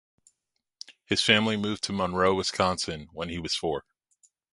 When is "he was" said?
3.29-3.53